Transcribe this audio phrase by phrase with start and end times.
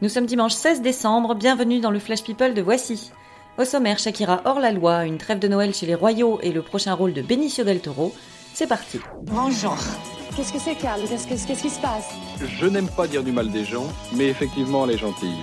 [0.00, 3.10] Nous sommes dimanche 16 décembre, bienvenue dans le Flash People de Voici.
[3.58, 6.62] Au sommaire, Shakira hors la loi, une trêve de Noël chez les Royaux et le
[6.62, 8.14] prochain rôle de Benicio del Toro.
[8.54, 9.00] C'est parti.
[9.22, 9.76] Bonjour.
[10.36, 12.10] Qu'est-ce que c'est, Carl Qu'est-ce que- qu'est-ce qui se passe?
[12.40, 15.34] Je n'aime pas dire du mal des gens, mais effectivement, elle est gentille.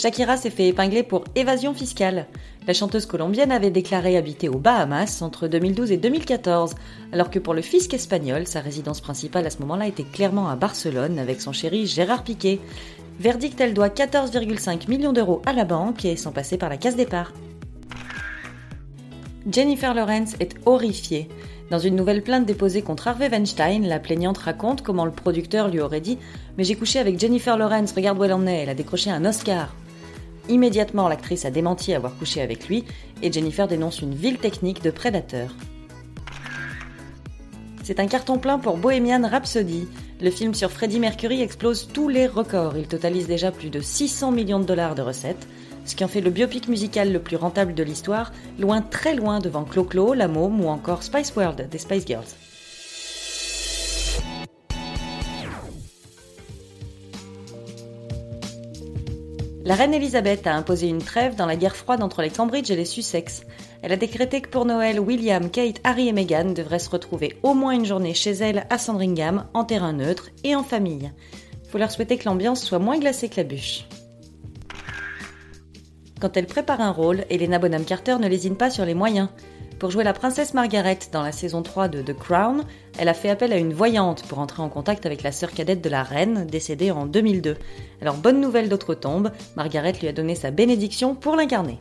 [0.00, 2.26] Shakira s'est fait épingler pour évasion fiscale.
[2.66, 6.74] La chanteuse colombienne avait déclaré habiter aux Bahamas entre 2012 et 2014,
[7.12, 10.56] alors que pour le fisc espagnol, sa résidence principale à ce moment-là était clairement à
[10.56, 12.60] Barcelone avec son chéri Gérard Piqué.
[13.18, 16.96] Verdict, elle doit 14,5 millions d'euros à la banque et sans passer par la case
[16.96, 17.34] départ.
[19.52, 21.28] Jennifer Lawrence est horrifiée.
[21.70, 25.80] Dans une nouvelle plainte déposée contre Harvey Weinstein, la plaignante raconte comment le producteur lui
[25.80, 26.16] aurait dit
[26.56, 29.26] Mais j'ai couché avec Jennifer Lawrence, regarde où elle en est, elle a décroché un
[29.26, 29.74] Oscar.
[30.48, 32.84] Immédiatement, l'actrice a démenti avoir couché avec lui
[33.22, 35.54] et Jennifer dénonce une vile technique de prédateur.
[37.82, 39.88] C'est un carton plein pour Bohemian Rhapsody.
[40.20, 42.76] Le film sur Freddie Mercury explose tous les records.
[42.76, 45.48] Il totalise déjà plus de 600 millions de dollars de recettes,
[45.84, 49.40] ce qui en fait le biopic musical le plus rentable de l'histoire, loin très loin
[49.40, 52.49] devant Clo-Clo, La Môme ou encore Spice World des Spice Girls.
[59.70, 62.74] La reine Elisabeth a imposé une trêve dans la guerre froide entre les Cambridge et
[62.74, 63.42] les Sussex.
[63.82, 67.54] Elle a décrété que pour Noël, William, Kate, Harry et Meghan devraient se retrouver au
[67.54, 71.12] moins une journée chez elle à Sandringham, en terrain neutre et en famille.
[71.68, 73.86] Faut leur souhaiter que l'ambiance soit moins glacée que la bûche.
[76.20, 79.28] Quand elle prépare un rôle, Elena Bonham Carter ne lésine pas sur les moyens.
[79.80, 82.64] Pour jouer la princesse Margaret dans la saison 3 de The Crown,
[82.98, 85.80] elle a fait appel à une voyante pour entrer en contact avec la sœur cadette
[85.80, 87.56] de la reine, décédée en 2002.
[88.02, 91.80] Alors bonne nouvelle d'outre-tombe, Margaret lui a donné sa bénédiction pour l'incarner.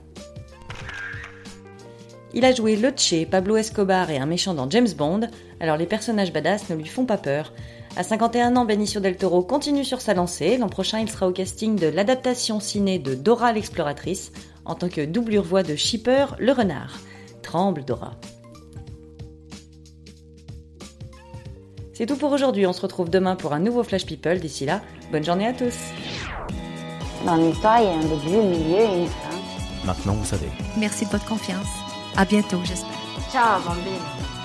[2.33, 5.27] Il a joué Leche, Pablo Escobar et un méchant dans James Bond,
[5.59, 7.52] alors les personnages badass ne lui font pas peur.
[7.97, 10.55] À 51 ans, Benicio del Toro continue sur sa lancée.
[10.58, 14.31] L'an prochain, il sera au casting de l'adaptation ciné de Dora l'exploratrice,
[14.64, 16.98] en tant que doublure voix de Shipper le renard.
[17.49, 18.11] Tremble, Dora.
[21.95, 24.39] C'est tout pour aujourd'hui, on se retrouve demain pour un nouveau Flash People.
[24.39, 25.73] D'ici là, bonne journée à tous.
[27.26, 29.36] Dans l'histoire, il y a un début, un milieu et une fin.
[29.83, 30.49] Maintenant, vous savez.
[30.77, 31.65] Merci de votre confiance.
[32.15, 32.99] À bientôt, j'espère.
[33.32, 34.39] Ciao, bambine.